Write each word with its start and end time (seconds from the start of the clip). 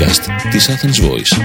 podcast 0.00 0.50
της 0.50 0.70
Athens 0.70 1.08
Voice. 1.08 1.42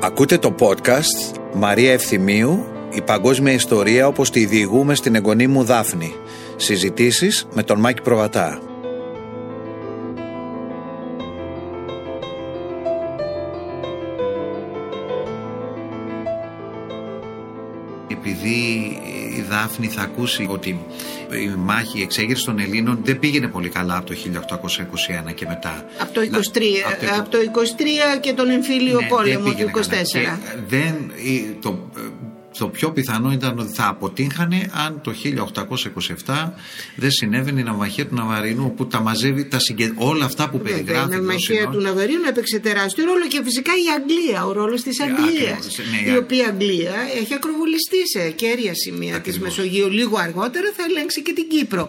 Ακούτε 0.00 0.38
το 0.38 0.54
podcast 0.58 1.38
Μαρία 1.54 1.92
Ευθυμίου 1.92 2.64
«Η 2.90 3.02
παγκόσμια 3.02 3.52
ιστορία 3.52 4.06
όπως 4.06 4.30
τη 4.30 4.44
διηγούμε 4.44 4.94
στην 4.94 5.14
εγγονή 5.14 5.46
μου 5.46 5.64
Δάφνη». 5.64 6.14
Συζητήσεις 6.56 7.46
με 7.52 7.62
τον 7.62 7.80
Μάκη 7.80 8.02
Προβατά. 8.02 8.67
Επειδή 18.48 18.98
η 19.38 19.44
Δάφνη 19.48 19.86
θα 19.86 20.02
ακούσει 20.02 20.46
ότι 20.50 20.68
η 21.42 21.54
μάχη, 21.56 21.98
η 21.98 22.02
εξέγερση 22.02 22.44
των 22.44 22.58
Ελλήνων 22.58 22.98
δεν 23.02 23.18
πήγαινε 23.18 23.48
πολύ 23.48 23.68
καλά 23.68 23.96
από 23.96 24.06
το 24.06 24.14
1821 25.28 25.32
και 25.34 25.46
μετά. 25.48 25.84
Από 25.98 26.12
το 26.12 26.20
23, 26.20 26.26
Να- 27.10 27.18
από 27.18 27.28
το 27.28 27.38
23 27.38 28.18
και 28.20 28.32
τον 28.32 28.50
εμφύλιο 28.50 29.00
Ναι, 29.00 29.06
πόλεμο 29.06 29.38
δεν 29.40 29.44
του 29.44 29.50
πήγαινε 29.50 29.70
24. 29.74 30.22
καλά. 30.24 30.38
Και 30.42 30.58
δεν, 30.68 30.94
η- 31.24 31.56
το, 31.62 31.90
το 32.58 32.68
πιο 32.68 32.90
πιθανό 32.92 33.32
ήταν 33.32 33.58
ότι 33.58 33.72
θα 33.72 33.86
αποτύχανε 33.88 34.70
αν 34.86 35.00
το 35.02 35.12
1827 36.26 36.50
δεν 36.96 37.10
συνέβαινε 37.10 37.60
η 37.60 37.62
ναυμαχία 37.62 38.06
του 38.06 38.14
Ναβαρίνου 38.14 38.74
που 38.74 38.86
τα 38.86 39.00
μαζεύει 39.00 39.44
τα 39.44 39.58
συγκε... 39.58 39.92
όλα 39.96 40.24
αυτά 40.24 40.48
που 40.48 40.58
Βέβαια, 40.58 40.72
περιγράφει 40.72 41.10
η 41.10 41.14
εδώ 41.14 41.22
ναυμαχία 41.24 41.56
συνό- 41.60 41.72
του 41.72 41.80
Ναβαρίνου 41.80 42.22
έπαιξε 42.28 42.58
τεράστιο 42.58 43.04
ρόλο 43.04 43.26
και 43.28 43.40
φυσικά 43.44 43.72
η 43.72 43.86
Αγγλία, 43.96 44.46
ο 44.46 44.52
ρόλος 44.52 44.82
της 44.82 45.00
Αγγλία. 45.00 45.50
ακριβώς, 45.52 45.78
ναι, 46.04 46.10
η 46.10 46.14
η 46.14 46.16
οποία 46.16 46.46
Αγγλία 46.48 46.92
έχει 47.20 47.34
ακροβολιστεί 47.34 48.08
σε 48.08 48.30
κέρια 48.30 48.72
σημεία 48.74 49.20
της 49.20 49.34
Ακριβώς. 49.34 49.40
Μεσογείου. 49.56 49.88
Λίγο 49.90 50.16
αργότερα 50.18 50.72
θα 50.76 50.82
ελέγξει 50.88 51.22
και 51.22 51.32
την 51.32 51.48
Κύπρο. 51.48 51.88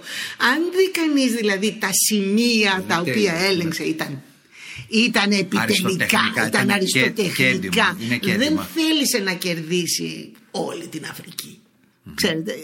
Αν 0.54 0.60
δει 0.76 0.92
κανείς 0.92 1.32
δηλαδή 1.34 1.78
τα 1.80 1.90
σημεία 2.08 2.84
τα 2.88 2.98
Δείτε, 3.04 3.12
οποία 3.12 3.34
ναι. 3.34 3.46
έλεγξε, 3.48 3.84
ήταν. 3.84 4.22
Ήταν 4.88 5.32
επιτελικά, 5.32 5.62
Αριστοτεχνικά, 5.62 6.30
ήταν 6.36 6.48
ήταν 6.48 6.68
και- 6.68 6.74
αριστοτεχνικά. 6.74 7.44
κέντημα, 7.44 7.96
είναι 8.00 8.10
Δεν 8.10 8.20
κέντημα. 8.20 8.70
θέλησε 8.76 9.18
να 9.24 9.34
κερδίσει 9.34 10.32
όλη 10.52 10.88
την 10.88 11.04
αφρικη 11.12 11.60
Ξέρετε, 12.16 12.52
ε, 12.52 12.58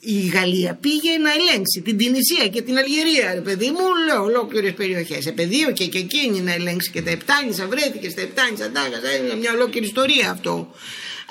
η 0.00 0.26
Γαλλία 0.26 0.74
πήγε 0.74 1.18
να 1.18 1.30
ελέγξει 1.32 1.80
την 1.84 1.96
Τινησία 1.96 2.48
και 2.48 2.62
την 2.62 2.76
Αλγερία, 2.78 3.34
ρε 3.34 3.40
παιδί 3.40 3.66
μου, 3.70 3.78
λέω 4.06 4.22
ολόκληρες 4.22 4.72
περιοχές. 4.74 5.26
Επεδίωκε 5.26 5.86
και 5.86 5.98
εκείνη 5.98 6.40
να 6.40 6.52
ελέγξει 6.52 6.90
και 6.90 7.02
τα 7.02 7.10
Επτάνησα, 7.10 7.66
βρέθηκε 7.68 8.08
στα 8.08 8.20
Επτάνησα, 8.20 8.70
τάγα, 8.70 8.96
είναι 9.24 9.34
μια 9.34 9.52
ολόκληρη 9.52 9.86
ιστορία 9.86 10.30
αυτό. 10.30 10.70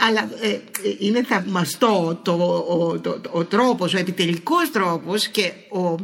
Αλλά 0.07 0.29
ε, 0.41 0.47
ε, 0.49 0.59
είναι 0.99 1.23
θαυμαστό 1.23 2.21
το, 2.23 2.31
ο, 2.69 2.99
το, 2.99 3.19
το- 3.19 3.29
ο 3.33 3.43
τρόπος, 3.45 3.93
ο 3.93 3.97
επιτελικός 3.97 4.71
τρόπος 4.71 5.27
και 5.27 5.51
ο 5.69 5.95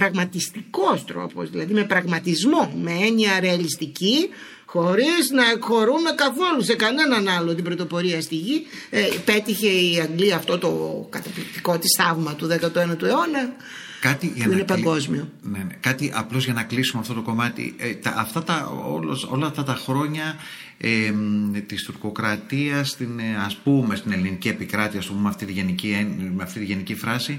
πραγματιστικός 0.00 1.04
τρόπος, 1.04 1.50
δηλαδή 1.50 1.72
με 1.74 1.84
πραγματισμό, 1.84 2.72
με 2.82 2.92
έννοια 2.92 3.40
ρεαλιστική, 3.40 4.28
χωρίς 4.66 5.30
να 5.32 5.50
εκχωρούμε 5.50 6.10
καθόλου 6.16 6.62
σε 6.62 6.74
κανέναν 6.74 7.28
άλλο 7.28 7.54
την 7.54 7.64
πρωτοπορία 7.64 8.20
στη 8.20 8.34
γη. 8.34 8.66
Ε, 8.90 9.02
πέτυχε 9.24 9.66
η 9.66 9.98
Αγγλία 10.00 10.36
αυτό 10.36 10.58
το 10.58 10.70
καταπληκτικό 11.10 11.78
της 11.78 11.90
θαύμα 11.98 12.34
του 12.34 12.46
19ου 12.46 13.02
αιώνα. 13.02 13.54
Κάτι 14.00 14.26
για 14.34 14.44
που 14.44 14.50
να 14.50 14.54
είναι 14.56 14.64
κλει- 14.64 14.82
παγκόσμιο. 14.82 15.28
Ναι, 15.42 15.58
ναι. 15.58 15.74
Κάτι 15.80 16.12
απλώς 16.14 16.44
για 16.44 16.52
να 16.54 16.62
κλείσουμε 16.62 17.00
αυτό 17.02 17.14
το 17.14 17.22
κομμάτι. 17.22 17.74
Ε, 17.78 17.94
τα, 17.94 18.14
αυτά 18.16 18.42
τα, 18.42 18.72
όλος, 18.86 19.24
όλα 19.30 19.46
αυτά 19.46 19.62
τα 19.62 19.74
χρόνια 19.74 20.36
ε, 20.80 21.10
μ, 21.10 21.52
της 21.66 21.82
τουρκοκρατίας 21.82 22.88
στην, 22.88 23.18
ε, 23.18 23.36
ας 23.46 23.56
πούμε 23.56 23.96
στην 23.96 24.12
ελληνική 24.12 24.48
επικράτεια 24.48 24.98
ας 24.98 25.06
πούμε, 25.06 25.20
με, 25.20 25.28
αυτή 25.28 25.44
τη 25.46 25.52
γενική, 25.52 25.96
εν- 26.00 26.30
με 26.36 26.42
αυτή 26.42 26.58
τη 26.58 26.64
γενική 26.64 26.94
φράση 26.94 27.38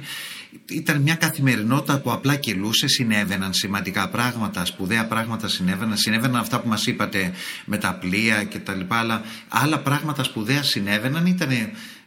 ήταν 0.70 1.02
μια 1.02 1.16
καθημερινότητα 1.16 2.00
που 2.00 2.12
απλά 2.12 2.36
κυλούσε 2.36 2.88
συνέβαιναν 2.88 3.54
σημαντικά 3.54 4.10
πράγματα 4.10 4.66
σπουδαία 4.66 5.06
πράγματα 5.08 5.48
συνέβαιναν 5.48 5.98
συνέβαιναν 5.98 6.42
αυτά 6.42 6.60
που 6.60 6.68
μας 6.68 6.86
είπατε 6.86 7.32
με 7.66 7.78
τα 7.78 7.94
πλοία 7.94 8.44
και 8.44 8.60
τα 8.60 8.74
λοιπά 8.76 8.98
αλλά 8.98 9.22
άλλα 9.50 9.80
πράγματα 9.80 10.24
σπουδαία 10.24 10.64
συνέβαιναν 10.64 11.26
ήταν 11.26 11.50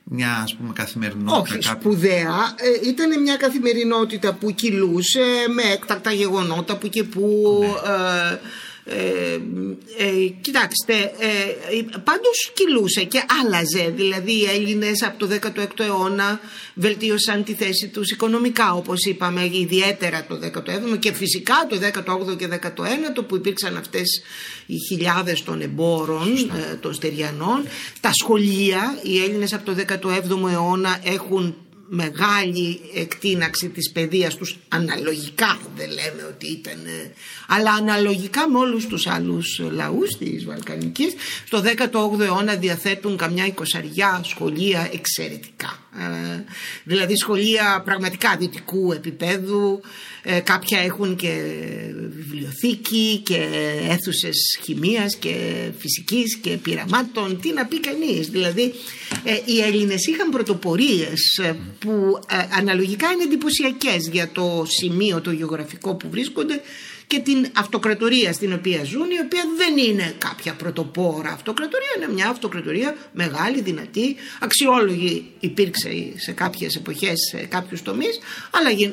μια 0.04 0.36
ας 0.42 0.54
πούμε 0.56 0.72
καθημερινότητα 0.72 1.36
Όχι 1.38 1.58
κάποιου- 1.58 1.80
σπουδαία, 1.92 2.54
ε, 2.84 2.88
ήταν 2.88 3.22
μια 3.22 3.36
καθημερινότητα 3.36 4.32
που 4.32 4.54
κυλούσε 4.54 5.24
με 5.54 5.62
έκτακτα 5.72 6.12
γεγονότα 6.12 6.76
που 6.76 6.88
και 6.88 7.04
που... 7.04 7.58
Ναι. 7.60 7.66
Ε, 8.32 8.38
ε, 8.92 9.38
ε, 9.98 10.28
κοιτάξτε, 10.40 10.94
ε, 11.18 11.82
πάντως 12.04 12.52
κυλούσε 12.54 13.04
και 13.04 13.22
άλλαζε. 13.42 13.92
Δηλαδή 13.96 14.32
οι 14.32 14.44
Έλληνες 14.44 15.02
από 15.02 15.18
το 15.18 15.28
16ο 15.42 15.84
αιώνα 15.84 16.40
βελτίωσαν 16.74 17.44
τη 17.44 17.54
θέση 17.54 17.88
τους 17.88 18.10
οικονομικά 18.10 18.72
όπως 18.74 19.04
είπαμε 19.04 19.44
ιδιαίτερα 19.52 20.26
το 20.28 20.38
17ο 20.42 20.98
και 20.98 21.12
φυσικά 21.12 21.66
το 21.68 21.76
18ο 21.76 22.36
και 22.36 22.48
19ο 22.62 23.26
που 23.28 23.36
υπήρξαν 23.36 23.76
αυτές 23.76 24.22
οι 24.66 24.76
χιλιάδες 24.88 25.42
των 25.42 25.60
εμπόρων 25.60 26.36
ε, 26.36 26.74
των 26.74 26.94
στεριανών. 26.94 27.66
Τα 28.00 28.10
σχολεία, 28.12 28.98
οι 29.02 29.22
Έλληνες 29.22 29.52
από 29.52 29.64
το 29.64 29.74
17ο 29.88 30.50
αιώνα 30.50 31.00
έχουν 31.04 31.56
μεγάλη 31.92 32.80
εκτείναξη 32.94 33.68
της 33.68 33.92
παιδείας 33.92 34.36
τους 34.36 34.58
αναλογικά 34.68 35.58
δεν 35.76 35.88
λέμε 35.88 36.22
ότι 36.28 36.46
ήταν 36.46 36.84
ε, 36.86 37.12
αλλά 37.48 37.72
αναλογικά 37.72 38.48
με 38.50 38.58
όλους 38.58 38.86
τους 38.86 39.06
άλλους 39.06 39.60
λαούς 39.70 40.16
της 40.18 40.44
Βαλκανικής 40.44 41.14
στο 41.46 41.62
18ο 41.62 42.20
αιώνα 42.20 42.54
διαθέτουν 42.54 43.16
καμιά 43.16 43.46
εικοσαριά 43.46 44.20
σχολεία 44.24 44.88
εξαιρετικά. 44.92 45.78
Ε, 45.98 46.44
δηλαδή 46.84 47.16
σχολεία 47.16 47.82
πραγματικά 47.84 48.36
δυτικού 48.36 48.92
επίπεδου 48.92 49.80
ε, 50.22 50.40
κάποια 50.40 50.78
έχουν 50.80 51.16
και 51.16 51.42
βιβλιοθήκη 52.16 53.20
και 53.24 53.48
αίθουσες 53.88 54.58
χημείας 54.62 55.16
και 55.16 55.34
φυσικής 55.78 56.36
και 56.36 56.50
πειραμάτων. 56.56 57.40
Τι 57.40 57.52
να 57.52 57.66
πει 57.66 57.80
κανείς. 57.80 58.28
Δηλαδή 58.28 58.72
ε, 59.24 59.38
οι 59.44 59.60
Έλληνες 59.60 60.06
είχαν 60.06 60.30
πρωτοπορίες 60.30 61.38
ε, 61.42 61.56
που 61.78 62.18
ε, 62.30 62.36
αναλογικά 62.58 63.10
είναι 63.10 63.22
εντυπωσιακές 63.22 64.08
για 64.12 64.30
το 64.32 64.66
σημείο 64.68 65.20
το 65.20 65.30
γεωγραφικό 65.30 65.94
που 65.94 66.10
βρίσκονται 66.10 66.60
και 67.10 67.18
την 67.20 67.46
αυτοκρατορία 67.56 68.32
στην 68.32 68.52
οποία 68.52 68.84
ζουν 68.84 69.10
η 69.10 69.20
οποία 69.24 69.42
δεν 69.56 69.76
είναι 69.76 70.14
κάποια 70.18 70.54
πρωτοπόρα 70.54 71.30
αυτοκρατορία 71.32 71.88
είναι 71.96 72.12
μια 72.12 72.28
αυτοκρατορία 72.28 72.96
μεγάλη, 73.12 73.60
δυνατή 73.62 74.16
αξιόλογη 74.40 75.30
υπήρξε 75.40 75.90
σε 76.16 76.32
κάποιες 76.32 76.74
εποχές 76.76 77.18
σε 77.30 77.36
κάποιους 77.46 77.82
τομείς 77.82 78.18
αλλά 78.50 78.70
γε- 78.70 78.92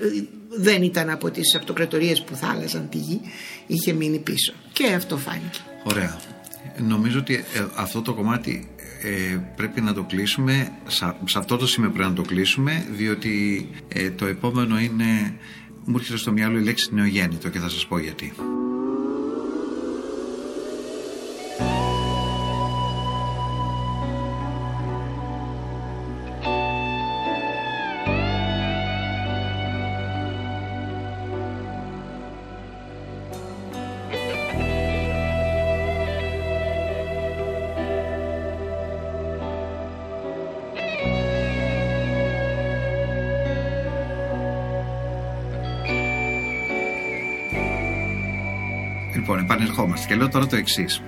δεν 0.49 0.81
ήταν 0.83 1.09
από 1.09 1.31
τις 1.31 1.55
αυτοκρατορίες 1.55 2.23
που 2.23 2.35
θα 2.35 2.47
άλλαζαν 2.47 2.89
τη 2.89 2.97
γη 2.97 3.21
είχε 3.67 3.93
μείνει 3.93 4.19
πίσω 4.19 4.53
και 4.73 4.85
αυτό 4.87 5.17
φάνηκε 5.17 5.59
Ωραία. 5.83 6.21
Νομίζω 6.77 7.19
ότι 7.19 7.33
ε, 7.35 7.65
αυτό 7.75 8.01
το 8.01 8.13
κομμάτι 8.13 8.67
ε, 9.03 9.37
πρέπει 9.55 9.81
να 9.81 9.93
το 9.93 10.03
κλείσουμε. 10.03 10.71
Σα- 10.87 11.17
σε 11.25 11.37
αυτό 11.37 11.57
το 11.57 11.67
σημείο 11.67 11.89
πρέπει 11.91 12.09
να 12.09 12.15
το 12.15 12.21
κλείσουμε, 12.21 12.85
διότι 12.91 13.67
ε, 13.87 14.09
το 14.11 14.25
επόμενο 14.25 14.79
είναι. 14.79 15.33
Μου 15.89 15.95
έρχεται 15.97 16.17
στο 16.17 16.31
μυαλό 16.31 16.57
η 16.57 16.63
λέξη 16.63 16.93
νεογέννητο 16.93 17.49
και 17.49 17.59
θα 17.59 17.69
σας 17.69 17.87
πω 17.87 17.99
γιατί. 17.99 18.33
Λοιπόν, 49.29 49.43
επανερχόμαστε 49.43 50.07
και 50.07 50.15
λέω 50.15 50.29
τώρα 50.29 50.47
το 50.47 50.55
εξής. 50.55 51.01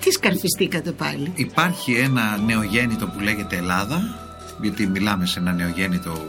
τι 0.00 0.10
σκαρφιστήκατε 0.10 0.92
πάλι; 0.92 1.32
Υπάρχει 1.34 1.92
ένα 1.92 2.40
νεογέννητο 2.46 3.06
που 3.06 3.20
λέγεται 3.20 3.56
Ελλάδα, 3.56 4.18
γιατί 4.62 4.86
μιλάμε 4.86 5.26
σε 5.26 5.38
ένα 5.38 5.52
νεογέννητο 5.52 6.24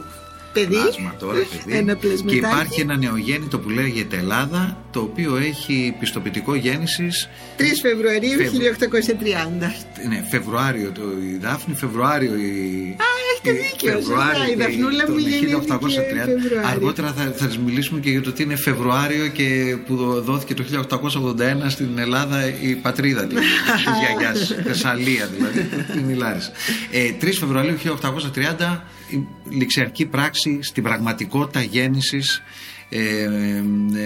Παιδί. 0.52 0.66
Πλάσμα 0.74 1.14
τώρα, 1.18 1.32
παιδί. 1.38 1.76
Ένα 1.78 1.94
και 1.94 2.06
πλασματάκι. 2.06 2.36
υπάρχει 2.36 2.80
ένα 2.80 2.96
νεογέννητο 2.96 3.58
που 3.58 3.68
λέγεται 3.70 4.16
Ελλάδα, 4.16 4.76
το 4.90 5.00
οποίο 5.00 5.36
έχει 5.36 5.96
πιστοποιητικό 6.00 6.54
γέννησης 6.54 7.28
3 7.56 7.62
Φεβρουαρίου 7.82 8.30
Φεβρου- 8.38 8.52
1830. 8.52 9.74
ναι, 10.08 10.24
Φεβρουάριο 10.30 10.90
το, 10.92 11.02
η 11.22 11.36
Δάφνη, 11.40 11.74
Φεβρουάριο 11.74 12.34
η. 12.36 12.96
Α, 12.98 13.10
έχετε 13.42 13.50
η- 13.50 13.62
δίκιο, 13.70 13.92
Φεβρουάριο, 13.92 14.38
σωστά, 14.38 14.52
η 14.52 14.54
Δαφνούλα 14.56 15.04
το 15.06 15.12
μου 15.12 15.18
γεννήθηκε 15.18 15.56
1830. 15.56 16.40
Φεβρουάριο. 16.40 16.68
Αργότερα 16.68 17.12
θα, 17.12 17.32
θα 17.36 17.46
της 17.46 17.58
μιλήσουμε 17.58 18.00
και 18.00 18.10
για 18.10 18.20
το 18.22 18.32
τι 18.32 18.42
είναι 18.42 18.56
Φεβρουάριο 18.56 19.26
και 19.28 19.76
που 19.86 19.96
δο- 19.96 20.20
δόθηκε 20.22 20.54
το 20.54 20.64
1881 20.64 21.70
στην 21.70 21.98
Ελλάδα 21.98 22.46
η 22.62 22.74
πατρίδα 22.74 23.26
της 23.26 23.38
γιαγιάς, 24.00 24.54
Θεσσαλία 24.66 25.26
δηλαδή, 25.36 25.68
την 25.92 26.02
Μιλάρης. 26.04 26.50
Ε, 26.90 27.12
3 27.20 27.28
Φεβρουαρίου 27.38 27.76
1830 27.78 28.80
η 29.10 29.26
ληξιαρχική 29.56 30.06
πράξη 30.06 30.58
στην 30.62 30.82
πραγματικότητα 30.82 31.62
γέννησης 31.62 32.42
ε, 32.90 33.22
ε, 33.22 33.28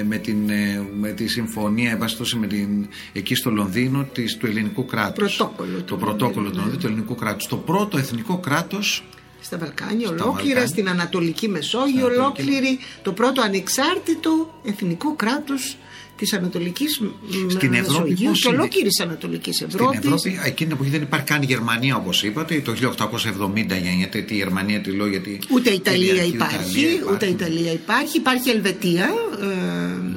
με, 0.08 0.16
την, 0.18 0.50
ε, 0.50 0.82
με 1.00 1.08
τη 1.10 1.26
συμφωνία 1.28 1.90
εν 1.90 1.98
πάση 1.98 2.16
περιπτώσει, 2.16 2.36
με 2.36 2.46
την, 2.46 2.86
εκεί 3.12 3.34
στο 3.34 3.50
Λονδίνο 3.50 4.04
της, 4.12 4.36
του 4.36 4.46
ελληνικού 4.46 4.84
κράτους 4.86 5.36
Πρωτόκολλο 5.36 5.76
του 5.78 5.84
το 5.84 5.96
πρωτόκολλο 5.96 6.32
του, 6.32 6.40
Λονδίνου, 6.42 6.60
Λονδίνου, 6.60 6.80
του 6.80 6.86
ελληνικού 6.86 7.14
κράτους 7.14 7.46
το 7.46 7.56
πρώτο 7.56 7.98
εθνικό 7.98 8.38
κράτος 8.38 9.04
Στα 9.42 9.58
Βαλκάνια, 9.58 10.06
Στα 10.06 10.14
ολόκληρα, 10.14 10.36
Βαλκάνια. 10.44 10.66
στην 10.66 10.88
Ανατολική 10.88 11.48
Μεσόγειο, 11.48 11.86
Στην 11.88 12.00
Ανατολική- 12.20 12.40
ολόκληρη, 12.48 12.78
το 13.02 13.12
πρώτο 13.12 13.42
ανεξάρτητο 13.42 14.54
εθνικό 14.64 15.14
κράτος 15.16 15.76
της 16.16 16.32
Ανατολικής 16.32 17.00
μ- 17.00 17.50
Στην 17.50 17.74
Ευρώπη 17.74 18.00
Μεσογείου 18.10 18.28
πώς 18.28 18.40
και 18.42 18.48
είναι; 18.48 18.56
ολόκληρης 18.58 19.00
Ανατολικής 19.00 19.54
Στην 19.54 19.66
Ευρώπης. 19.68 19.98
Ευρώπη, 19.98 20.28
εκείνη 20.44 20.54
την 20.54 20.70
εποχή 20.70 20.90
δεν 20.90 21.02
υπάρχει 21.02 21.26
καν 21.26 21.42
Γερμανία 21.42 21.96
όπως 21.96 22.22
είπατε. 22.22 22.60
Το 22.60 22.74
1870 22.74 23.76
γεννιέται 23.76 24.20
τη 24.22 24.34
Γερμανία 24.34 24.80
τη 24.80 24.90
λέω 24.90 25.06
γιατί. 25.06 25.38
Ούτε 25.50 25.70
η 25.70 25.74
Ιταλία 25.74 26.06
κυριαρχεί 26.06 26.30
η 26.30 26.34
υπάρχει, 26.34 26.80
Ιταλία 26.80 27.12
ούτε 27.12 27.26
η 27.26 27.30
Ιταλία 27.30 27.72
υπάρχει. 27.72 28.16
Υπάρχει 28.16 28.48
η 28.48 28.52
Ελβετία, 28.52 29.10
ε, 29.40 30.11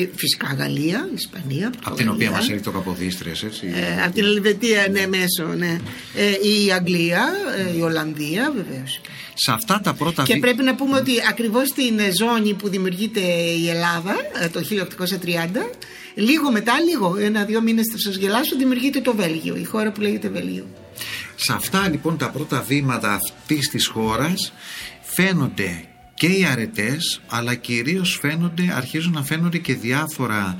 ε, 0.00 0.08
φυσικά 0.14 0.54
Γαλλία, 0.58 1.08
Ισπανία, 1.14 1.66
Από 1.66 1.74
την 1.76 1.82
Πορτογαλία. 1.84 2.12
οποία 2.12 2.30
μας 2.30 2.40
έρχεται 2.40 2.60
το 2.60 2.70
Καποδίστριας 2.70 3.42
έτσι. 3.42 3.66
Ε, 3.74 4.02
από 4.02 4.14
την 4.14 4.24
Ελβετία, 4.24 4.86
ναι, 4.90 5.06
μέσω, 5.06 5.54
ναι. 5.56 5.78
Ε, 6.14 6.30
η 6.30 6.72
Αγγλία, 6.72 7.28
ε, 7.72 7.76
η 7.78 7.80
Ολλανδία, 7.80 8.52
βεβαίως. 8.56 9.00
Σε 9.34 9.52
αυτά 9.52 9.80
τα 9.80 9.94
πρώτα 9.94 10.22
Και 10.22 10.32
βι- 10.32 10.42
πρέπει 10.42 10.62
να 10.62 10.74
πούμε 10.74 10.96
ότι 10.96 11.12
ακριβώς 11.30 11.68
στην 11.68 11.98
ε, 11.98 12.10
ζώνη 12.18 12.54
που 12.54 12.68
δημιουργείται 12.68 13.20
η 13.60 13.68
Ελλάδα 13.68 14.14
ε, 14.40 14.48
το 14.48 14.60
1830, 14.60 15.70
λίγο 16.14 16.50
μετά, 16.52 16.72
λίγο, 16.80 17.16
ένα-δύο 17.20 17.60
μήνες 17.60 17.84
θα 17.92 17.98
σας 17.98 18.16
γελάσω, 18.16 18.56
δημιουργείται 18.56 19.00
το 19.00 19.14
Βέλγιο, 19.14 19.56
η 19.56 19.64
χώρα 19.64 19.92
που 19.92 20.00
λέγεται 20.00 20.28
Βέλγιο. 20.28 20.66
Σε 21.36 21.52
αυτά 21.52 21.88
λοιπόν 21.88 22.16
τα 22.18 22.28
πρώτα 22.30 22.64
βήματα 22.68 23.12
αυτής 23.12 23.68
της 23.68 23.86
χώρας 23.86 24.52
φαίνονται 25.02 25.84
και 26.18 26.26
οι 26.26 26.44
αρετές 26.44 27.20
αλλά 27.28 27.54
κυρίως 27.54 28.18
φαίνονται, 28.20 28.72
αρχίζουν 28.76 29.12
να 29.12 29.22
φαίνονται 29.24 29.58
και 29.58 29.74
διάφορα 29.74 30.56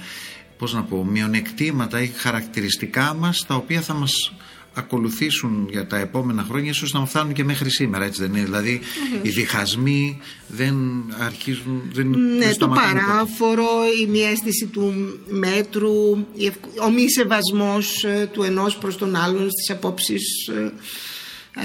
πώς 0.58 0.74
να 0.74 0.82
πω, 0.82 1.04
μειονεκτήματα 1.04 2.02
ή 2.02 2.06
χαρακτηριστικά 2.16 3.14
μας 3.14 3.46
τα 3.46 3.54
οποία 3.54 3.80
θα 3.80 3.94
μας 3.94 4.32
ακολουθήσουν 4.74 5.66
για 5.70 5.86
τα 5.86 5.98
επόμενα 5.98 6.42
χρόνια 6.48 6.70
ίσως 6.70 6.92
να 6.92 7.06
φτάνουν 7.06 7.32
και 7.32 7.44
μέχρι 7.44 7.70
σήμερα 7.70 8.04
έτσι 8.04 8.20
δεν 8.20 8.34
είναι 8.34 8.44
δηλαδή 8.44 8.80
οι 9.22 9.28
διχασμοί 9.28 10.18
δεν 10.48 10.76
αρχίζουν 11.18 11.82
δεν, 11.92 12.12
δεν 12.12 12.36
Ναι, 12.38 12.46
το 12.46 12.52
σταματάνε 12.52 12.92
ποτέ. 13.00 13.04
παράφορο, 13.06 13.66
η 14.02 14.06
μη 14.06 14.20
αίσθηση 14.20 14.66
του 14.66 14.92
μέτρου, 15.28 16.16
η 16.34 16.46
ευκ- 16.46 16.82
ο 16.86 16.90
μη 16.90 17.10
σεβασμός 17.10 18.04
ε, 18.04 18.28
του 18.32 18.42
ενός 18.42 18.76
προς 18.76 18.96
τον 18.96 19.16
άλλον 19.16 19.50
στις 19.50 19.70
απόψεις, 19.70 20.48
ε, 20.48 20.72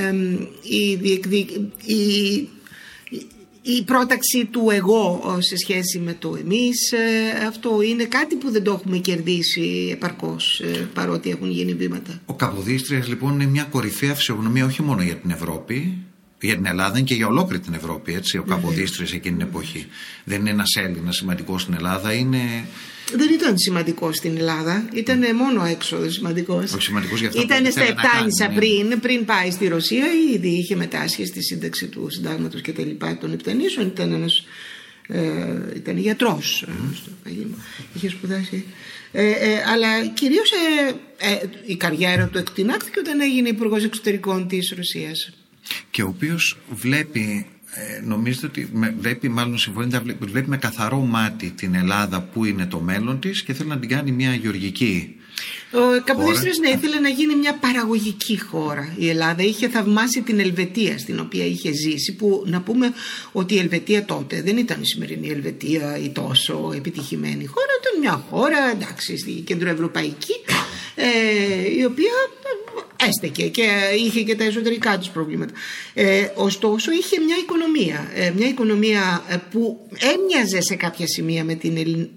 εμ, 0.08 0.32
η, 0.62 0.96
διεκδικ- 0.96 1.58
η, 1.86 2.48
η 3.66 3.84
πρόταξη 3.84 4.46
του 4.46 4.70
εγώ 4.72 5.34
ε, 5.38 5.42
σε 5.42 5.58
σχέση 5.58 6.00
με 6.00 6.16
το 6.20 6.38
εμείς 6.40 6.92
ε, 6.92 7.46
αυτό 7.48 7.82
είναι 7.82 8.04
κάτι 8.04 8.36
που 8.36 8.52
δεν 8.52 8.64
το 8.64 8.72
έχουμε 8.72 8.98
κερδίσει 8.98 9.90
επαρκώς 9.92 10.60
ε, 10.60 10.90
παρότι 10.94 11.30
έχουν 11.30 11.50
γίνει 11.50 11.74
βήματα. 11.74 12.22
Ο 12.26 12.34
Καποδίστριας 12.34 13.08
λοιπόν 13.08 13.34
είναι 13.34 13.46
μια 13.46 13.64
κορυφαία 13.64 14.16
φυσιογνωμία 14.16 14.66
όχι 14.66 14.82
μόνο 14.82 15.02
για 15.02 15.16
την 15.16 15.30
Ευρώπη, 15.30 15.98
για 16.46 16.56
την 16.56 16.66
Ελλάδα 16.66 16.98
είναι 16.98 17.08
και 17.08 17.14
για 17.14 17.28
ολόκληρη 17.28 17.64
την 17.64 17.74
Ευρώπη. 17.74 18.14
Έτσι, 18.14 18.38
ο 18.38 18.44
Καποδίστριας 18.44 19.14
εκείνη 19.14 19.38
την 19.38 19.48
εποχή. 19.48 19.88
Δεν 20.24 20.40
είναι 20.40 20.50
ένας 20.50 20.76
Έλληνας 20.76 21.16
σημαντικός 21.16 21.62
στην 21.62 21.74
Ελλάδα, 21.74 22.14
είναι. 22.14 22.40
Δεν 23.16 23.30
ήταν 23.34 23.58
σημαντικός 23.58 24.16
στην 24.16 24.38
Ελλάδα, 24.38 24.90
ήταν 24.94 25.36
μόνο 25.36 25.66
έξω 25.66 26.10
σημαντικός. 26.10 26.74
Όχι 26.74 26.84
σημαντικός 26.84 27.20
για 27.20 27.28
αυτά 27.28 27.40
που 27.40 27.48
Ήταν 27.48 27.72
στα 27.72 27.82
θέλει 27.82 27.94
να 27.94 28.02
Επτάνησα 28.02 28.46
κάνει, 28.46 28.54
ναι. 28.54 28.88
πριν, 28.88 29.00
πριν 29.00 29.26
πάει 29.26 29.52
στη 29.52 29.68
Ρωσία, 29.68 30.06
ήδη 30.34 30.48
είχε 30.48 30.76
μετάσχει 30.76 31.26
στη 31.26 31.44
σύνταξη 31.44 31.88
του 31.88 32.08
συντάγματος 32.10 32.62
και 32.62 32.72
τα 32.72 32.84
λοιπά 32.84 33.18
των 33.18 33.34
Επτανήσεων. 33.34 33.88
Ήταν 33.88 34.14
ένας. 34.14 34.46
Ε, 35.08 35.22
ήταν 35.76 35.98
γιατρός 35.98 36.66
στο 36.96 37.10
Παγίμα. 37.24 37.56
Είχε 37.94 38.10
σπουδάσει. 38.10 38.66
Ε, 39.12 39.30
ε, 39.30 39.64
αλλά 39.74 40.06
κυρίως 40.08 40.52
ε, 40.52 40.96
ε, 41.30 41.40
η 41.66 41.76
καριέρα 41.76 42.28
του 42.28 42.38
εκτινάχθηκε 42.38 43.00
όταν 43.00 43.22
έγινε 43.22 43.50
υπουργός 43.50 43.84
εξωτερικών 43.84 44.48
της 44.48 44.74
Ρωσίας. 44.76 45.32
Και 45.92 46.04
ο 46.04 46.08
οποίος 46.08 46.58
βλέπει, 46.70 47.46
ε, 47.72 48.02
νομίζετε 48.06 48.46
ότι 48.46 48.70
με, 48.74 48.96
βλέπει, 49.00 49.30
μάλλον 49.30 49.58
συμφωνείτε, 49.58 50.00
βλέπει, 50.00 50.26
βλέπει 50.26 50.50
με 50.50 50.58
καθαρό 50.58 51.00
μάτι 51.00 51.50
την 51.50 51.76
Ελλάδα 51.76 52.22
που 52.22 52.46
είναι 52.46 52.66
το 52.66 52.80
μέλλον 52.80 53.20
της 53.20 53.44
και 53.44 53.54
θέλει 53.54 53.70
να 53.70 53.80
την 53.80 53.90
κάνει 53.90 54.12
μια 54.12 54.34
γεωργική. 54.36 55.16
Ο 55.72 56.02
Καποδίστριος 56.04 56.58
ναι, 56.58 56.70
ήθελε 56.70 57.00
να 57.00 57.10
γίνει 57.10 57.36
μια 57.36 57.54
παραγωγική 57.54 58.40
χώρα. 58.40 58.94
Η 58.98 59.10
Ελλάδα 59.10 59.44
είχε 59.44 59.70
θαυμάσει 59.70 60.22
την 60.22 60.40
Ελβετία 60.40 60.98
στην 60.98 61.20
οποία 61.20 61.46
είχε 61.46 61.72
ζήσει 61.72 62.16
που 62.16 62.44
να 62.46 62.62
πούμε 62.62 62.94
ότι 63.32 63.54
η 63.54 63.58
Ελβετία 63.58 64.06
τότε 64.06 64.42
δεν 64.42 64.58
ήταν 64.58 64.82
η 64.82 64.86
σημερινή 64.86 65.30
Ελβετία 65.30 65.98
η 65.98 66.10
τόσο 66.10 66.72
επιτυχημένη 66.76 67.46
χώρα. 67.46 67.68
Ήταν 67.82 68.00
μια 68.00 68.26
χώρα 68.30 68.72
εντάξει 68.72 69.18
στη 69.18 69.32
κεντροευρωπαϊκή 69.32 70.34
ε, 70.96 71.08
η 71.78 71.84
οποία 71.84 72.14
ε, 72.43 72.43
έστεκε 73.08 73.48
και 73.48 73.68
είχε 74.06 74.22
και 74.22 74.36
τα 74.36 74.44
εσωτερικά 74.44 74.98
τους 74.98 75.10
προβλήματα. 75.10 75.54
Ε, 75.94 76.28
ωστόσο 76.36 76.92
είχε 76.92 77.20
μια 77.20 77.36
οικονομία, 77.38 78.12
ε, 78.16 78.32
μια 78.36 78.48
οικονομία 78.48 79.24
ε, 79.30 79.36
που 79.52 79.80
έμοιαζε 80.00 80.62
σε 80.62 80.76
κάποια 80.76 81.08
σημεία 81.08 81.44
με 81.44 81.56
την 81.56 81.78
ελληνική 81.78 82.12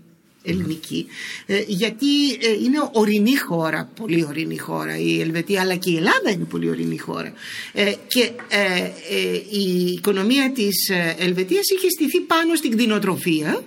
ελληνική 0.46 1.06
ε, 1.46 1.62
γιατί 1.66 2.30
ε, 2.30 2.50
είναι 2.64 2.90
ορεινή 2.92 3.36
χώρα 3.36 3.90
πολύ 4.00 4.24
ορεινή 4.24 4.58
χώρα 4.58 4.98
η 4.98 5.20
Ελβετία 5.20 5.60
αλλά 5.60 5.76
και 5.76 5.90
η 5.90 5.96
Ελλάδα 5.96 6.30
είναι 6.30 6.44
πολύ 6.44 6.68
ορεινή 6.68 6.98
χώρα 6.98 7.32
ε, 7.72 7.92
και 8.06 8.30
ε, 8.48 8.90
ε, 9.16 9.34
η 9.50 9.92
οικονομία 9.92 10.52
της 10.52 10.88
ε, 10.88 11.16
Ελβετίας 11.18 11.70
είχε 11.76 11.88
στηθεί 11.90 12.20
πάνω 12.20 12.54
στην 12.54 12.70
κτηνοτροφία 12.70 13.64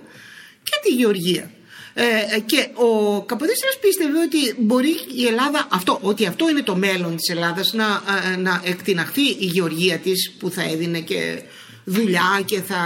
και 0.62 0.76
τη 0.82 0.94
γεωργία 0.94 1.50
ε, 1.94 2.04
ε, 2.36 2.40
και 2.40 2.68
ο 2.74 3.22
Καποδίστρας 3.22 3.78
πίστευε 3.80 4.18
ότι 4.18 4.54
μπορεί 4.58 4.94
η 5.14 5.26
Ελλάδα 5.26 5.66
αυτό, 5.70 5.98
ότι 6.02 6.26
αυτό 6.26 6.48
είναι 6.48 6.62
το 6.62 6.76
μέλλον 6.76 7.16
της 7.16 7.28
Ελλάδας 7.28 7.72
να, 7.72 8.02
ε, 8.32 8.36
να 8.36 8.60
εκτιναχθεί 8.64 9.26
η 9.28 9.44
γεωργία 9.44 9.98
της 9.98 10.32
που 10.38 10.50
θα 10.50 10.62
έδινε 10.62 11.00
και 11.00 11.42
δουλειά 11.90 12.42
και, 12.44 12.60
θα, 12.60 12.80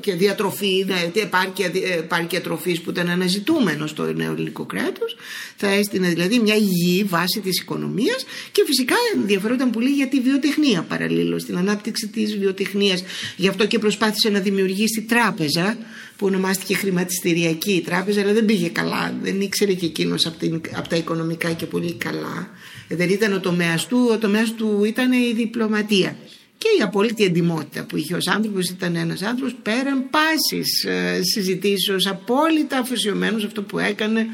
και 0.00 0.14
διατροφή, 0.14 0.84
ναι, 0.86 1.20
επάρκεια, 1.20 1.70
επάρκεια 1.98 2.40
τροφής 2.40 2.80
που 2.80 2.90
ήταν 2.90 3.08
αναζητούμενο 3.08 3.86
στο 3.86 4.12
νέο 4.12 4.32
ελληνικό 4.32 4.64
κράτος. 4.64 5.16
Θα 5.56 5.68
έστεινε 5.68 6.08
δηλαδή 6.08 6.38
μια 6.38 6.54
υγιή 6.54 7.04
βάση 7.04 7.40
της 7.40 7.60
οικονομίας 7.60 8.24
και 8.52 8.62
φυσικά 8.66 8.94
ενδιαφερόταν 9.16 9.70
πολύ 9.70 9.90
για 9.90 10.08
τη 10.08 10.20
βιοτεχνία 10.20 10.82
παραλλήλως, 10.82 11.44
την 11.44 11.56
ανάπτυξη 11.56 12.08
της 12.08 12.38
βιοτεχνίας. 12.38 13.02
Γι' 13.36 13.48
αυτό 13.48 13.66
και 13.66 13.78
προσπάθησε 13.78 14.28
να 14.28 14.40
δημιουργήσει 14.40 15.02
τράπεζα 15.02 15.76
που 16.16 16.26
ονομάστηκε 16.26 16.74
χρηματιστηριακή 16.74 17.82
τράπεζα 17.86 18.20
αλλά 18.20 18.32
δεν 18.32 18.44
πήγε 18.44 18.68
καλά, 18.68 19.14
δεν 19.22 19.40
ήξερε 19.40 19.72
και 19.72 19.86
εκείνος 19.86 20.26
από, 20.26 20.60
από 20.74 20.88
τα 20.88 20.96
οικονομικά 20.96 21.52
και 21.52 21.66
πολύ 21.66 21.92
καλά. 21.92 22.50
Δεν 22.88 23.08
ήταν 23.08 23.32
ο 23.32 23.40
τομέας 23.40 23.86
του, 23.86 24.08
ο 24.12 24.18
τομέας 24.18 24.54
του 24.54 24.84
ήταν 24.84 25.12
η 25.12 25.32
διπλωματία 25.32 26.16
και 26.60 26.68
η 26.78 26.82
απόλυτη 26.82 27.24
εντυμότητα 27.24 27.84
που 27.84 27.96
είχε 27.96 28.14
ως 28.14 28.26
άνθρωπος 28.26 28.68
ήταν 28.68 28.96
ένας 28.96 29.22
άνθρωπος 29.22 29.54
πέραν 29.62 30.10
πάσης 30.10 30.84
ε, 30.84 31.20
συζητήσεως 31.22 32.06
απόλυτα 32.06 32.78
αφοσιωμένος 32.78 33.44
αυτό 33.44 33.62
που 33.62 33.78
έκανε 33.78 34.26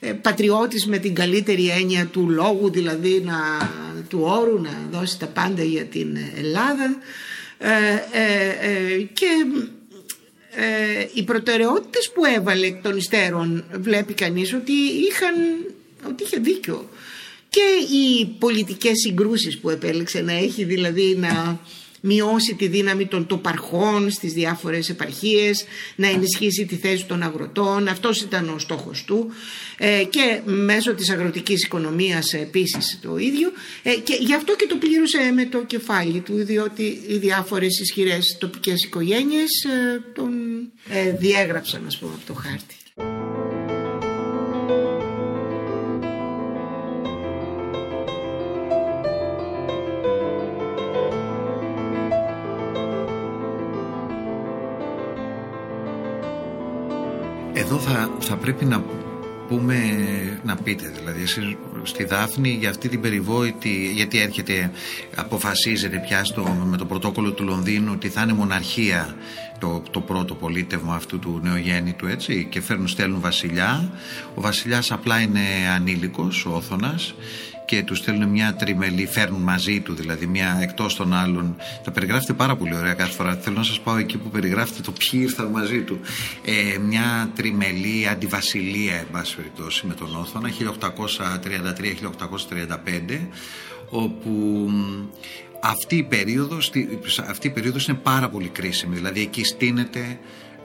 ε, 0.00 0.12
πατριώτης 0.12 0.86
με 0.86 0.98
την 0.98 1.14
καλύτερη 1.14 1.68
έννοια 1.68 2.06
του 2.06 2.30
λόγου 2.30 2.70
δηλαδή 2.70 3.22
να, 3.24 3.36
του 4.08 4.20
όρου 4.22 4.60
να 4.60 4.98
δώσει 4.98 5.18
τα 5.18 5.26
πάντα 5.26 5.62
για 5.62 5.84
την 5.84 6.16
Ελλάδα. 6.36 6.96
Ε, 7.58 7.70
ε, 8.12 8.48
ε, 8.70 9.02
και 9.02 9.46
ε, 10.50 11.06
οι 11.14 11.22
προτεραιότητες 11.22 12.10
που 12.14 12.24
έβαλε 12.24 12.66
εκ 12.66 12.82
των 12.82 12.96
υστέρων 12.96 13.64
βλέπει 13.72 14.12
κανείς 14.12 14.52
ότι, 14.52 14.72
είχαν, 15.08 15.34
ότι 16.08 16.22
είχε 16.22 16.38
δίκιο 16.38 16.88
και 17.54 17.94
οι 17.94 18.26
πολιτικές 18.38 18.92
συγκρούσεις 19.04 19.58
που 19.58 19.70
επέλεξε 19.70 20.20
να 20.20 20.32
έχει 20.32 20.64
δηλαδή 20.64 21.16
να 21.16 21.60
μειώσει 22.00 22.54
τη 22.54 22.66
δύναμη 22.66 23.06
των 23.06 23.26
τοπαρχών 23.26 24.10
στις 24.10 24.32
διάφορες 24.32 24.88
επαρχίες, 24.88 25.64
να 25.96 26.08
ενισχύσει 26.08 26.64
τη 26.64 26.76
θέση 26.76 27.04
των 27.04 27.22
αγροτών. 27.22 27.88
Αυτός 27.88 28.20
ήταν 28.20 28.48
ο 28.48 28.58
στόχος 28.58 29.04
του 29.04 29.32
ε, 29.78 30.04
και 30.10 30.40
μέσω 30.44 30.94
της 30.94 31.10
αγροτικής 31.10 31.64
οικονομίας 31.64 32.32
επίσης 32.32 32.98
το 33.02 33.16
ίδιο 33.16 33.52
ε, 33.82 33.94
και 33.94 34.18
γι' 34.20 34.34
αυτό 34.34 34.56
και 34.56 34.66
το 34.66 34.76
πλήρωσε 34.76 35.32
με 35.34 35.44
το 35.44 35.64
κεφάλι 35.64 36.20
του 36.20 36.44
διότι 36.44 37.02
οι 37.08 37.16
διάφορες 37.16 37.80
ισχυρές 37.80 38.36
τοπικές 38.40 38.84
οικογένειες 38.84 39.64
ε, 39.64 40.00
τον 40.14 40.32
διέγραψαν 41.18 41.86
ας 41.86 41.98
πούμε 41.98 42.12
από 42.14 42.26
το 42.26 42.34
χάρτη. 42.34 42.74
Εδώ 57.64 57.78
θα, 57.78 58.10
θα 58.18 58.36
πρέπει 58.36 58.64
να 58.64 58.84
πούμε, 59.48 59.76
να 60.44 60.56
πείτε 60.56 60.92
δηλαδή 60.98 61.22
εσείς 61.22 61.56
στη 61.82 62.04
Δάφνη 62.04 62.48
για 62.48 62.70
αυτή 62.70 62.88
την 62.88 63.00
περιβόητη, 63.00 63.90
γιατί 63.94 64.18
έρχεται, 64.20 64.70
αποφασίζεται 65.14 65.98
πια 66.06 66.24
στο, 66.24 66.42
με 66.64 66.76
το 66.76 66.84
πρωτόκολλο 66.84 67.32
του 67.32 67.44
Λονδίνου 67.44 67.90
ότι 67.94 68.08
θα 68.08 68.22
είναι 68.22 68.32
μοναρχία 68.32 69.16
το, 69.58 69.82
το 69.90 70.00
πρώτο 70.00 70.34
πολίτευμα 70.34 70.94
αυτού 70.94 71.18
του 71.18 71.40
νεογέννητου 71.42 72.06
έτσι 72.06 72.46
και 72.50 72.60
φέρνουν 72.60 72.88
στέλνουν 72.88 73.20
βασιλιά. 73.20 73.90
Ο 74.34 74.40
βασιλιάς 74.40 74.92
απλά 74.92 75.20
είναι 75.20 75.40
ανήλικος 75.74 76.46
ο 76.46 76.50
Όθωνας 76.54 77.14
και 77.64 77.82
τους 77.82 77.98
στέλνουν 77.98 78.28
μια 78.28 78.54
τριμελή, 78.54 79.06
φέρνουν 79.06 79.42
μαζί 79.42 79.80
του 79.80 79.94
δηλαδή, 79.94 80.26
μια 80.26 80.58
εκτός 80.60 80.96
των 80.96 81.12
άλλων. 81.12 81.56
Τα 81.84 81.90
περιγράφετε 81.90 82.32
πάρα 82.32 82.56
πολύ 82.56 82.76
ωραία 82.76 82.94
κάθε 82.94 83.12
φορά. 83.12 83.34
Θέλω 83.34 83.56
να 83.56 83.62
σας 83.62 83.80
πάω 83.80 83.96
εκεί 83.96 84.18
που 84.18 84.28
περιγράφετε 84.28 84.82
το 84.82 84.92
ποιοι 84.92 85.20
ήρθαν 85.22 85.46
μαζί 85.46 85.80
του. 85.80 86.00
Ε, 86.44 86.78
μια 86.78 87.30
τριμελή 87.34 88.08
αντιβασιλεία, 88.08 88.94
εν 88.94 89.06
πάση 89.12 89.36
περιπτώσει, 89.36 89.86
με 89.86 89.94
τον 89.94 90.16
Όθωνα, 90.16 90.48
1833-1835, 90.48 93.28
όπου 93.88 94.68
αυτή 95.60 95.96
η 95.96 96.02
περίοδος, 96.02 96.72
αυτή 97.28 97.46
η 97.46 97.50
περίοδος 97.50 97.86
είναι 97.86 97.98
πάρα 98.02 98.28
πολύ 98.28 98.48
κρίσιμη. 98.48 98.94
Δηλαδή 98.94 99.20
εκεί 99.20 99.44
στείνεται 99.44 100.18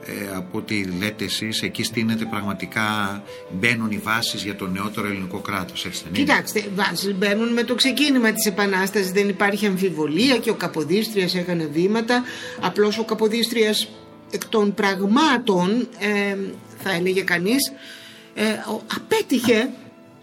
ε, 0.04 0.36
από 0.36 0.58
ό,τι 0.58 0.84
λέτε 0.84 1.24
εσείς 1.24 1.62
εκεί 1.62 1.82
στείνεται 1.82 2.24
πραγματικά 2.24 3.22
μπαίνουν 3.50 3.90
οι 3.90 3.98
βάσεις 3.98 4.42
για 4.42 4.56
το 4.56 4.66
νεότερο 4.66 5.06
ελληνικό 5.06 5.38
κράτος 5.38 5.84
έτσι 5.84 6.02
δεν 6.02 6.14
είναι; 6.14 6.24
Κοιτάξτε, 6.24 6.64
βάσεις 6.74 7.14
μπαίνουν 7.14 7.52
με 7.52 7.62
το 7.62 7.74
ξεκίνημα 7.74 8.32
της 8.32 8.46
Επανάστασης. 8.46 9.10
Δεν 9.10 9.28
υπάρχει 9.28 9.66
αμφιβολία 9.66 10.38
και 10.38 10.50
ο 10.50 10.54
Καποδίστριας 10.54 11.34
έκανε 11.34 11.64
βήματα. 11.72 12.24
Απλώς 12.60 12.98
ο 12.98 13.04
Καποδίστριας 13.04 13.88
εκ 14.30 14.46
των 14.46 14.74
πραγμάτων 14.74 15.88
ε, 15.98 16.36
θα 16.82 16.92
έλεγε 16.92 17.22
κανείς 17.22 17.72
ε, 18.34 18.44
απέτυχε 18.96 19.70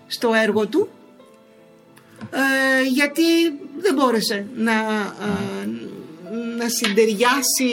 στο 0.08 0.34
έργο 0.34 0.68
του 0.68 0.90
ε, 2.32 2.84
γιατί 2.94 3.24
δεν 3.78 3.94
μπόρεσε 3.96 4.46
να, 4.56 4.72
ε, 4.72 5.68
να 6.58 6.70
συντεριάσει 6.70 7.70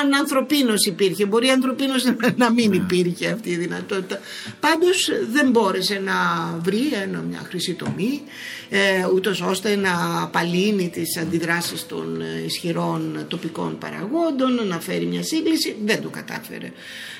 αν 0.00 0.14
ανθρωπίνος 0.14 0.86
υπήρχε. 0.86 1.26
Μπορεί 1.26 1.48
ανθρωπίνος 1.48 2.04
να 2.36 2.52
μην 2.52 2.70
ναι. 2.70 2.76
υπήρχε 2.76 3.28
αυτή 3.28 3.50
η 3.50 3.56
δυνατότητα. 3.56 4.20
Πάντως 4.60 5.10
δεν 5.30 5.50
μπόρεσε 5.50 6.00
να 6.04 6.14
βρει 6.62 6.90
ένα, 7.02 7.20
μια 7.20 7.42
χρυσή 7.48 7.74
τομή 7.74 8.22
ε, 8.68 9.06
ούτως 9.14 9.40
ώστε 9.40 9.76
να 9.76 10.22
απαλύνει 10.22 10.88
τις 10.88 11.16
αντιδράσεις 11.16 11.86
των 11.86 12.22
ισχυρών 12.46 13.24
τοπικών 13.28 13.78
παραγόντων, 13.78 14.66
να 14.66 14.80
φέρει 14.80 15.06
μια 15.06 15.22
σύγκληση. 15.22 15.76
Δεν 15.84 16.02
το 16.02 16.08
κατάφερε. 16.08 16.72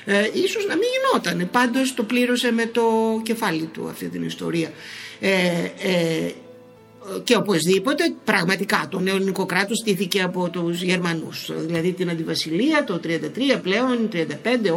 Ε, 0.05 0.29
ίσως 0.33 0.65
να 0.67 0.75
μην 0.75 0.87
γινόταν. 0.93 1.49
Πάντως 1.51 1.93
το 1.93 2.03
πλήρωσε 2.03 2.51
με 2.51 2.65
το 2.65 2.83
κεφάλι 3.23 3.69
του 3.73 3.87
αυτή 3.87 4.09
την 4.09 4.23
ιστορία. 4.23 4.71
Ε, 5.19 5.31
ε, 5.81 6.31
και 7.23 7.35
οπωσδήποτε 7.35 8.13
πραγματικά 8.23 8.87
το 8.91 8.99
νέο 8.99 9.15
ελληνικό 9.15 9.45
κράτος 9.45 9.77
στήθηκε 9.77 10.21
από 10.21 10.49
τους 10.49 10.81
Γερμανούς. 10.81 11.49
Δηλαδή 11.55 11.91
την 11.91 12.09
Αντιβασιλεία 12.09 12.83
το 12.83 12.99
33 13.03 13.59
πλέον 13.63 14.09
35 14.13 14.25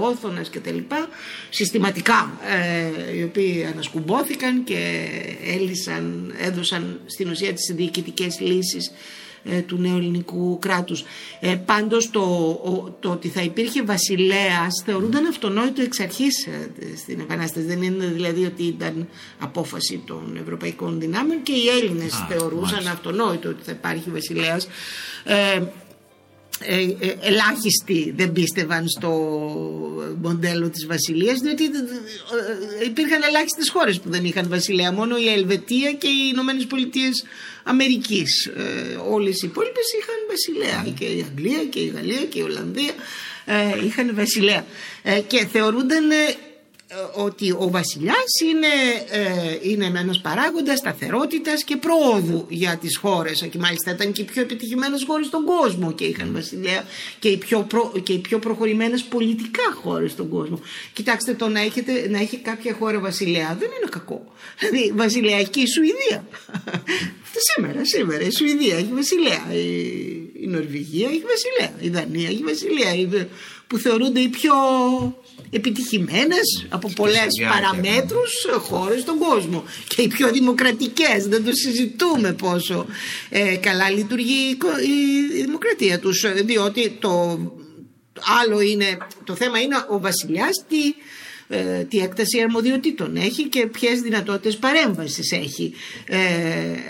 Όθωνας 0.01 0.49
και 0.49 0.61
τα 0.61 0.71
λοιπά 0.71 1.09
συστηματικά 1.51 2.39
ε, 3.11 3.17
οι 3.17 3.23
οποίοι 3.23 3.69
ανασκουμπόθηκαν 3.73 4.65
και 4.65 5.09
έλυσαν, 5.45 6.35
έδωσαν 6.39 7.01
στην 7.07 7.31
ουσία 7.31 7.53
τις 7.53 7.75
διοικητικές 7.75 8.41
λύσεις 8.41 8.87
ε, 8.87 8.93
του 9.67 9.77
νέου 9.79 9.97
ελληνικού 9.97 10.59
κράτους. 10.59 11.05
Ε, 11.41 11.55
πάντως 11.55 12.11
το, 12.11 12.97
το 13.01 13.11
ότι 13.11 13.29
θα 13.29 13.43
υπήρχε 13.43 13.83
βασιλέας 13.83 14.83
θεωρούνταν 14.85 15.27
αυτονόητο 15.27 15.83
εξ 15.83 16.01
αρχής 16.01 16.47
ε, 16.47 16.71
στην 16.97 17.21
Επανάσταση. 17.21 17.67
Δεν 17.67 17.83
είναι 17.83 18.07
δηλαδή 18.07 18.45
ότι 18.45 18.63
ήταν 18.63 19.09
απόφαση 19.39 20.03
των 20.07 20.39
ευρωπαϊκών 20.43 21.01
δυνάμεων 21.01 21.43
και 21.43 21.53
οι 21.53 21.69
Έλληνες 21.69 22.25
θεωρούσαν 22.29 22.87
αυτονόητο 22.87 23.49
ότι 23.49 23.63
θα 23.63 23.73
υπάρχει 23.73 24.11
βασιλέας. 24.11 24.69
Ε, 25.25 25.63
ε, 26.61 26.75
ε, 26.75 27.17
ελάχιστοι 27.21 28.15
δεν 28.17 28.33
πίστευαν 28.33 28.89
στο 28.89 29.11
μοντέλο 30.23 30.69
της 30.71 30.87
βασιλείας 30.87 31.39
διότι 31.41 31.65
ε, 31.65 32.85
υπήρχαν 32.85 33.23
ελάχιστες 33.29 33.71
χώρες 33.71 34.01
που 34.01 34.11
δεν 34.11 34.25
είχαν 34.25 34.49
βασιλέα 34.49 34.93
μόνο 34.93 35.17
η 35.17 35.29
Ελβετία 35.29 35.93
και 35.93 36.07
οι 36.07 36.31
Ηνωμένες 36.33 36.67
Πολιτείες 36.67 37.25
Αμερικής. 37.63 38.51
Όλες 39.11 39.43
οι 39.43 39.47
υπόλοιπες 39.47 39.85
είχαν 40.01 40.15
βασιλέα 40.29 40.93
και 40.99 41.05
η 41.05 41.25
Αγγλία 41.29 41.65
και 41.65 41.79
η 41.79 41.93
Γαλλία 41.95 42.25
και 42.25 42.39
η 42.39 42.43
Ολλανδία 42.43 42.93
είχαν 43.87 44.15
βασιλέα 44.15 44.65
και 45.27 45.47
θεωρούνταν 45.47 46.11
ε, 46.11 46.15
ότι 47.15 47.51
ο 47.51 47.71
βασιλιάς 47.71 48.41
είναι, 48.45 48.67
ε, 49.11 49.59
είναι 49.63 49.85
ένας 49.99 50.21
παράγοντας 50.21 50.79
σταθερότητας 50.79 51.65
και 51.65 51.77
πρόοδου 51.77 52.47
για 52.49 52.77
τις 52.77 52.97
χώρες 52.97 53.49
και 53.51 53.59
μάλιστα 53.59 53.91
ήταν 53.91 54.13
και 54.13 54.21
οι 54.21 54.25
πιο 54.25 54.43
επιτυχημένες 54.43 55.05
χώρες 55.07 55.27
στον 55.27 55.45
κόσμο 55.45 55.93
και 55.93 56.05
είχαν 56.05 56.33
βασιλιά 56.33 56.85
και 57.19 57.29
οι 57.29 57.37
πιο, 57.37 57.63
προ, 57.63 57.93
και 58.03 58.13
οι 58.13 58.19
πιο 58.19 58.39
προχωρημένες 58.39 59.03
πολιτικά 59.03 59.63
χώρες 59.83 60.11
στον 60.11 60.29
κόσμο. 60.29 60.61
Κοιτάξτε 60.93 61.35
το 61.35 61.49
να, 61.49 61.61
έχετε, 61.61 62.09
να 62.09 62.19
έχει 62.19 62.37
κάποια 62.37 62.75
χώρα 62.79 62.99
βασιλιά 62.99 63.57
δεν 63.59 63.69
είναι 63.77 63.91
κακό. 63.91 64.33
Δηλαδή 64.59 64.93
βασιλιά 64.97 65.37
έχει 65.37 65.51
και 65.51 65.61
η 65.61 65.67
Σουηδία. 65.67 66.27
Σήμερα, 67.55 67.85
σήμερα 67.85 68.23
η 68.23 68.31
Σουηδία 68.31 68.77
έχει 68.77 68.91
βασιλιά 68.93 69.47
η, 69.53 69.67
η 70.43 70.47
Νορβηγία 70.47 71.09
έχει 71.09 71.23
βασιλιά 71.23 71.75
η 71.81 71.89
Δανία 71.89 72.29
έχει 72.29 72.43
βασιλιά 72.43 73.29
που 73.67 73.79
θεωρούνται 73.79 74.21
οι 74.21 74.29
πιο 74.29 74.55
επιτυχημένες 75.57 76.67
από 76.69 76.93
πολλές 76.97 77.27
παραμέτρους 77.51 78.33
χώρες 78.59 79.01
στον 79.01 79.19
κόσμο. 79.19 79.65
Και 79.87 80.03
οι 80.03 80.09
πιο 80.09 80.31
δημοκρατικές 80.31 81.27
δεν 81.27 81.45
το 81.45 81.51
συζητούμε 81.53 82.33
πόσο 82.33 82.87
ε, 83.29 83.57
καλά 83.57 83.91
λειτουργεί 83.91 84.59
η 85.37 85.43
δημοκρατία 85.43 85.99
τους. 85.99 86.25
Διότι 86.45 86.91
το 87.01 87.39
άλλο 88.43 88.61
είναι 88.61 88.99
το 89.25 89.35
θέμα 89.35 89.61
είναι 89.61 89.77
ο 89.89 90.01
βασιλιάς 90.01 90.65
τι 90.69 90.95
ε, 91.49 91.85
τι 91.85 91.99
έκταση 91.99 92.41
αρμοδιοτήτων 92.41 93.17
έχει 93.17 93.49
και 93.49 93.67
ποιες 93.67 94.01
δυνατότητες 94.01 94.57
παρέμβασης 94.57 95.33
έχει. 95.33 95.73
Ε, 96.07 96.19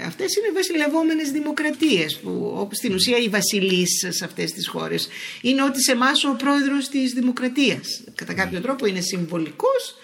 αυτές 0.06 0.36
είναι 0.36 0.52
βασιλευόμενες 0.54 1.30
δημοκρατίες 1.30 2.16
που 2.16 2.54
όπως 2.56 2.76
στην 2.76 2.94
ουσία 2.94 3.18
οι 3.18 3.28
βασιλείς 3.28 4.06
σε 4.08 4.25
αυτές 4.25 4.52
τις 4.52 4.68
χώρες 4.68 5.08
είναι 5.40 5.62
ότι 5.62 5.82
σε 5.82 5.92
εμάς 5.92 6.25
ο 6.25 6.36
πρόεδρος 6.38 6.88
της 6.88 7.12
δημοκρατίας. 7.12 8.02
Κατά 8.14 8.34
κάποιο 8.34 8.60
τρόπο 8.60 8.86
είναι 8.86 9.00
συμβολικός 9.00 9.96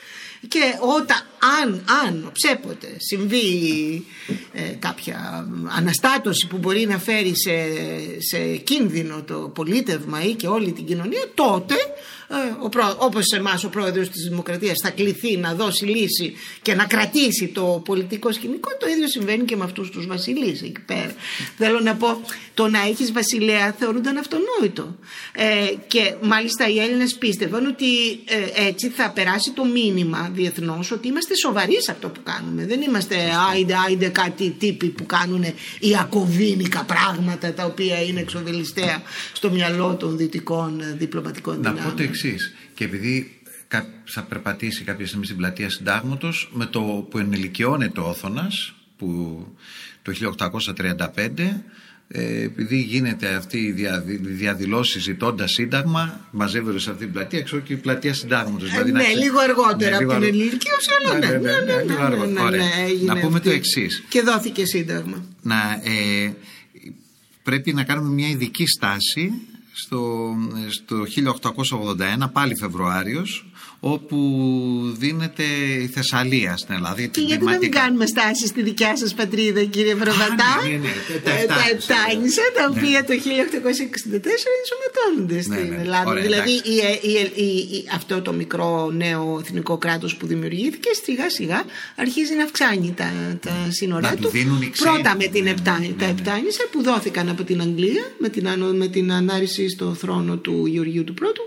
και 0.48 0.60
όταν, 0.80 1.16
αν, 1.62 1.84
αν 2.04 2.30
ψέποτε 2.32 2.86
συμβεί 2.96 4.06
ε, 4.52 4.62
κάποια 4.78 5.48
αναστάτωση 5.76 6.46
που 6.46 6.58
μπορεί 6.58 6.86
να 6.86 6.98
φέρει 6.98 7.32
σε, 7.36 7.52
σε 8.18 8.56
κίνδυνο 8.56 9.22
το 9.22 9.50
πολίτευμα 9.54 10.22
ή 10.22 10.34
και 10.34 10.46
όλη 10.46 10.72
την 10.72 10.84
κοινωνία 10.84 11.24
τότε 11.34 11.74
ε, 12.32 12.56
όπως 12.98 13.24
σε 13.26 13.36
εμάς 13.36 13.64
ο 13.64 13.68
πρόεδρος 13.68 14.08
της 14.08 14.28
Δημοκρατίας 14.28 14.78
θα 14.82 14.90
κληθεί 14.90 15.36
να 15.36 15.54
δώσει 15.54 15.84
λύση 15.84 16.34
και 16.62 16.74
να 16.74 16.84
κρατήσει 16.84 17.46
το 17.48 17.82
πολιτικό 17.84 18.32
σκηνικό 18.32 18.70
το 18.80 18.86
ίδιο 18.88 19.08
συμβαίνει 19.08 19.44
και 19.44 19.56
με 19.56 19.64
αυτούς 19.64 19.90
τους 19.90 20.06
βασιλείς 20.06 20.62
εκεί 20.62 20.80
πέρα. 20.80 21.14
Θέλω 21.58 21.80
να 21.80 21.94
πω 21.94 22.20
το 22.54 22.68
να 22.68 22.80
έχεις 22.80 23.12
βασιλέα 23.12 23.74
θεωρούνταν 23.78 24.16
αυτονόητο. 24.16 24.96
Ε, 25.32 25.74
και 25.86 26.14
μάλιστα 26.22 26.68
οι 26.68 26.78
Έλληνες 26.78 27.14
πίστευαν 27.14 27.66
ότι 27.66 27.86
ε, 28.24 28.66
έτσι 28.66 28.88
θα 28.88 29.10
περάσει 29.10 29.52
το 29.52 29.64
μήνυμα 29.64 30.30
διεθνώς 30.32 30.90
ότι 30.90 31.08
είμαστε 31.08 31.34
σοβαροί 31.34 31.82
σε 31.82 31.90
αυτό 31.90 32.08
που 32.08 32.20
κάνουμε. 32.22 32.66
Δεν 32.66 32.80
είμαστε 32.80 33.16
άιντε 33.50 33.74
άιντε 33.86 34.08
κάτι 34.08 34.54
τύποι 34.58 34.86
που 34.86 35.06
κάνουν 35.06 35.44
οι 35.80 35.96
ακοβίνικα 36.00 36.84
πράγματα 36.84 37.52
τα 37.52 37.64
οποία 37.64 38.02
είναι 38.02 38.20
εξοδελιστέα 38.20 39.02
στο 39.32 39.50
μυαλό 39.50 39.96
των 39.96 40.16
δυτικών 40.16 40.82
διπλωματικών 40.96 41.56
δυνάμεων 41.56 41.94
και 42.74 42.84
επειδή 42.84 43.40
θα 44.04 44.22
περπατήσει 44.22 44.84
κάποια 44.84 45.06
στιγμή 45.06 45.24
στην 45.24 45.36
πλατεία 45.36 45.70
Συντάγματο 45.70 46.32
με 46.50 46.66
το 46.66 46.80
που 47.10 47.18
ενηλικιώνεται 47.18 48.00
ο 48.00 48.08
Όθωνα 48.08 48.50
που 48.96 49.46
το 50.02 50.12
1835 50.76 50.96
ε, 52.14 52.42
επειδή 52.42 52.80
γίνεται 52.80 53.34
αυτή 53.34 53.58
η 53.58 53.70
δια, 53.70 54.04
διαδηλώση 54.20 55.00
ζητώντα 55.00 55.46
σύνταγμα, 55.46 56.28
μαζεύονται 56.30 56.78
σε 56.78 56.90
αυτή 56.90 57.04
την 57.04 57.12
πλατεία, 57.12 57.42
ξέρω 57.42 57.62
και 57.62 57.72
η 57.72 57.76
πλατεία 57.76 58.14
συντάγματο. 58.14 58.64
Δηλαδή, 58.64 58.92
ναι, 58.92 59.04
λίγο 59.22 59.38
αργότερα 59.38 59.96
από 59.96 60.12
την 60.12 60.22
ελληνική 60.22 60.68
ω 60.68 61.18
ναι, 61.18 61.26
ναι, 61.26 61.36
ναι, 62.50 62.62
Να 63.04 63.18
πούμε 63.18 63.40
το 63.40 63.50
εξή. 63.50 63.86
Και 64.08 64.20
δόθηκε 64.20 64.66
σύνταγμα. 64.66 65.24
Να, 65.42 65.80
ε, 65.82 66.32
πρέπει 67.42 67.72
να 67.72 67.84
κάνουμε 67.84 68.08
μια 68.08 68.28
ειδική 68.28 68.66
στάση 68.66 69.32
στο, 69.72 70.34
στο 70.68 70.96
1881, 72.24 72.30
πάλι 72.32 72.56
Φεβρουάριος, 72.56 73.46
όπου 73.84 74.18
δίνεται 74.98 75.42
η 75.82 75.86
Θεσσαλία 75.86 76.56
στην 76.56 76.74
Ελλάδα. 76.74 77.02
Και 77.02 77.20
γιατί 77.20 77.44
να 77.44 77.58
μην 77.58 77.70
κάνουμε 77.70 78.06
στάση 78.06 78.46
στη 78.46 78.62
δικιά 78.62 78.96
σας 78.96 79.14
πατρίδα 79.14 79.62
κύριε 79.64 79.94
Βραβατά, 79.94 80.52
ναι, 80.62 80.68
ναι, 80.68 80.76
ναι, 80.76 80.88
ε, 81.14 81.46
τα 81.46 81.54
Επτάνησα, 81.70 82.42
τα 82.56 82.68
οποία 82.70 83.04
το 83.04 83.12
1864 83.12 84.50
ενσωματώνονται 84.60 85.42
στην 85.42 85.72
Ελλάδα. 85.80 86.14
δηλαδή 86.14 86.60
αυτό 87.94 88.22
το 88.22 88.32
μικρό 88.32 88.90
νέο 88.90 89.38
εθνικό 89.44 89.78
κράτος 89.78 90.16
που 90.16 90.26
δημιουργήθηκε 90.26 90.90
σιγά 91.04 91.30
σιγά 91.30 91.64
αρχίζει 91.96 92.34
να 92.34 92.44
αυξάνει 92.44 92.94
τα, 92.96 93.10
τα 93.40 93.66
σύνορά 93.68 94.14
του. 94.20 94.30
Πρώτα 94.78 95.16
με 95.16 95.26
την 95.26 95.44
τα 95.98 96.04
Επτάνησα 96.04 96.64
που 96.70 96.82
δόθηκαν 96.82 97.28
από 97.28 97.42
την 97.42 97.60
Αγγλία 97.60 98.10
με 98.18 98.28
την, 98.28 98.48
με 98.76 98.86
την 98.86 99.12
ανάρρηση 99.12 99.68
στο 99.68 99.94
θρόνο 99.94 100.36
του 100.36 100.66
Γεωργίου 100.66 101.04
του 101.04 101.14
Πρώτου 101.14 101.42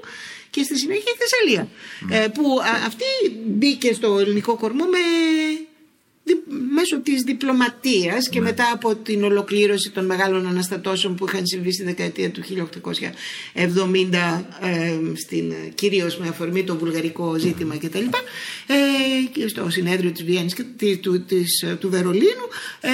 και 0.56 0.64
στη 0.64 0.78
συνέχεια 0.78 1.12
η 1.16 1.18
Θεσσαλία. 1.22 1.68
Ε, 2.10 2.28
που 2.28 2.44
αυτή 2.86 3.04
μπήκε 3.46 3.94
στο 3.94 4.20
ελληνικό 4.20 4.56
κορμό 4.56 4.86
με, 4.86 4.98
μέσω 6.74 7.00
της 7.00 7.22
διπλωματίας 7.22 8.30
και 8.30 8.40
ναι. 8.40 8.46
μετά 8.46 8.72
από 8.74 8.96
την 8.96 9.24
ολοκλήρωση 9.24 9.92
των 9.92 10.06
μεγάλων 10.06 10.48
αναστατώσεων 10.48 11.16
που 11.16 11.26
είχαν 11.28 11.48
συμβεί 11.48 11.72
στη 11.74 11.84
δεκαετία 11.84 12.32
του 12.32 12.42
1870 12.44 12.72
ε, 13.54 15.00
στην, 15.16 15.54
κυρίως 15.76 16.18
με 16.18 16.28
αφορμή 16.28 16.64
το 16.64 16.78
βουλγαρικό 16.78 17.38
ζήτημα 17.38 17.78
κτλ. 17.78 18.06
Ε, 18.68 18.78
και 19.32 19.48
στο 19.48 19.70
συνέδριο 19.70 20.12
της 20.12 20.24
Βιέννης 20.24 20.54
και 20.54 20.98
του, 20.98 21.26
της, 21.26 21.66
του 21.80 21.90
Βερολίνου 21.90 22.48
ε, 22.82 22.90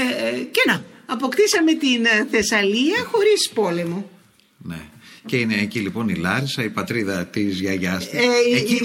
και 0.51 0.61
να, 0.67 0.83
αποκτήσαμε 1.05 1.73
την 1.73 2.05
Θεσσαλία 2.31 3.03
χωρίς 3.11 3.49
πόλεμο. 3.53 4.09
Ναι. 4.57 4.90
Και 5.25 5.37
είναι 5.37 5.55
εκεί 5.55 5.79
λοιπόν 5.79 6.09
η 6.09 6.15
Λάρισα, 6.15 6.63
η 6.63 6.69
πατρίδα 6.69 7.25
της 7.25 7.59
γιαγιάς 7.59 8.09
της. 8.09 8.19
Ε, 8.19 8.57
εκεί, 8.57 8.81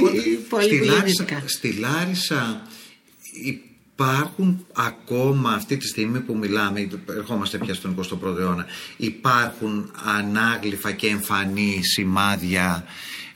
στη, 0.61 0.85
Λάρισα, 0.85 1.25
στη 1.45 1.73
Λάρισα 1.73 2.63
υπάρχουν 3.43 4.67
ακόμα 4.73 5.53
αυτή 5.53 5.77
τη 5.77 5.87
στιγμή 5.87 6.21
που 6.21 6.37
μιλάμε, 6.37 6.89
ερχόμαστε 7.17 7.59
πια 7.59 7.75
στον 7.75 7.97
21ο 8.01 8.39
αιώνα, 8.39 8.67
υπάρχουν 8.97 9.93
ανάγλυφα 10.05 10.93
και 10.93 11.07
εμφανή 11.07 11.81
σημάδια 11.83 12.85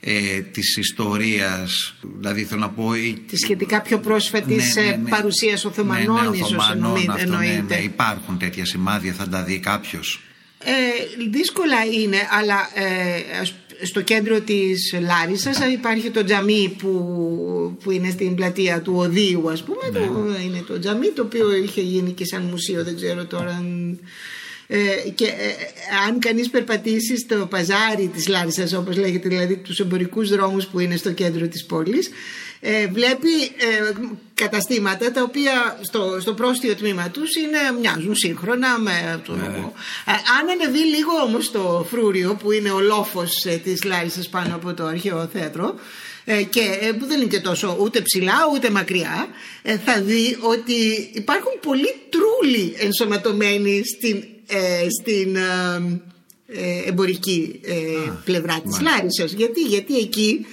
ε, 0.00 0.40
της 0.40 0.76
ιστορίας 0.76 1.94
δηλαδή 2.18 2.44
θέλω 2.44 2.60
να 2.60 2.68
πω 2.68 2.92
τη 3.26 3.36
σχετικά 3.36 3.80
πιο 3.80 3.98
πρόσφατης 3.98 4.74
ναι, 4.74 4.82
ναι, 4.82 4.96
ναι. 4.96 5.10
παρουσίας 5.10 5.64
Οθωμανών 5.64 6.22
ναι, 6.22 6.28
ναι, 6.28 6.36
ίσως 6.36 6.70
εννοείται 6.70 7.26
ναι, 7.26 7.64
ναι, 7.68 7.76
υπάρχουν 7.76 8.38
τέτοια 8.38 8.64
σημάδια 8.64 9.12
θα 9.12 9.28
τα 9.28 9.42
δει 9.42 9.58
κάποιος 9.58 10.20
ε, 10.64 11.28
δύσκολα 11.30 11.84
είναι, 11.84 12.16
αλλά 12.30 12.70
ε, 12.74 13.44
στο 13.82 14.00
κέντρο 14.00 14.40
της 14.40 14.94
Λάρισας 15.00 15.58
υπάρχει 15.72 16.10
το 16.10 16.24
τζαμί 16.24 16.76
που, 16.78 16.90
που 17.82 17.90
είναι 17.90 18.10
στην 18.10 18.34
πλατεία 18.34 18.80
του 18.80 18.92
Οδείου 18.96 19.50
ας 19.50 19.62
πούμε. 19.62 19.88
Ναι. 19.92 19.98
Το, 19.98 20.26
είναι 20.44 20.64
το 20.66 20.78
τζαμί 20.78 21.08
το 21.08 21.22
οποίο 21.22 21.54
είχε 21.54 21.80
γίνει 21.80 22.12
και 22.12 22.24
σαν 22.24 22.42
μουσείο, 22.42 22.84
δεν 22.84 22.96
ξέρω 22.96 23.24
τώρα 23.24 23.62
ε, 24.72 25.10
και 25.14 25.24
ε, 25.24 25.52
αν 26.08 26.18
κανείς 26.18 26.50
περπατήσει 26.50 27.16
στο 27.18 27.46
παζάρι 27.50 28.10
της 28.14 28.28
Λάρισας 28.28 28.72
όπως 28.72 28.96
λέγεται 28.96 29.28
δηλαδή 29.28 29.56
τους 29.56 29.80
εμπορικούς 29.80 30.28
δρόμους 30.28 30.66
που 30.66 30.80
είναι 30.80 30.96
στο 30.96 31.12
κέντρο 31.12 31.48
της 31.48 31.64
πόλης 31.64 32.10
ε, 32.60 32.86
βλέπει 32.86 33.42
ε, 33.42 33.92
καταστήματα 34.34 35.12
τα 35.12 35.22
οποία 35.22 35.78
στο, 35.80 36.20
στο 36.20 36.34
πρόστιο 36.34 36.74
τμήμα 36.74 37.08
τους 37.10 37.34
είναι, 37.36 37.58
μοιάζουν 37.80 38.14
σύγχρονα 38.14 38.78
με 38.78 39.20
το, 39.26 39.34
ναι. 39.34 39.44
αν 40.40 40.48
ανεβεί 40.52 40.78
λίγο 40.78 41.12
όμως 41.26 41.44
στο 41.44 41.86
φρούριο 41.90 42.38
που 42.42 42.52
είναι 42.52 42.70
ο 42.70 42.80
λόφος 42.80 43.46
της 43.64 43.84
Λάρισας 43.84 44.28
πάνω 44.28 44.54
από 44.54 44.74
το 44.74 44.84
αρχαίο 44.84 45.28
θέατρο 45.32 45.74
και 46.24 46.94
που 46.98 47.06
δεν 47.06 47.20
είναι 47.20 47.30
και 47.30 47.40
τόσο 47.40 47.76
ούτε 47.80 48.00
ψηλά 48.00 48.34
ούτε 48.52 48.70
μακριά 48.70 49.28
θα 49.84 50.00
δει 50.00 50.38
ότι 50.40 51.10
υπάρχουν 51.12 51.52
πολλοί 51.60 51.94
τρούλοι 52.10 52.74
ενσωματωμένοι 52.78 53.82
στην 53.84 54.24
ε, 54.52 54.86
στην 55.00 55.36
ε, 55.36 56.00
ε, 56.46 56.88
εμπορική 56.88 57.60
πλευρά 58.24 58.60
της 58.60 58.80
Λάρισας. 58.80 59.32
Γιατί, 59.32 59.60
γιατί 59.60 59.98
εκεί 59.98 60.46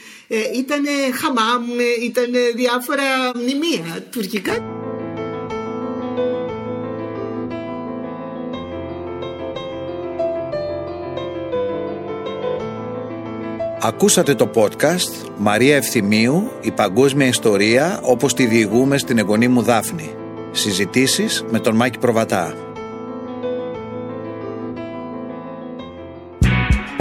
ήταν 0.56 0.86
χαμάμ, 1.14 1.64
ήταν 2.04 2.32
διάφορα 2.56 3.04
μνημεία 3.36 4.04
τουρκικά. 4.12 4.76
Ακούσατε 13.82 14.36
το 14.36 14.52
podcast 14.56 15.30
«Μαρία 15.38 15.76
Ευθυμίου, 15.76 16.52
η 16.62 16.72
παγκόσμια 16.72 17.28
ιστορία 17.28 18.00
όπως 18.04 18.34
τη 18.34 18.46
διηγούμε 18.46 18.98
στην 18.98 19.18
εγγονή 19.18 19.48
μου 19.48 19.62
Δάφνη». 19.62 20.16
Συζητήσεις 20.52 21.44
με 21.50 21.60
τον 21.60 21.76
Μάκη 21.76 22.00
Προβατά. 22.00 22.67